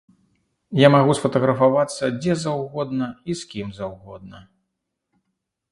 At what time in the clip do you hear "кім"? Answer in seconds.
3.53-3.67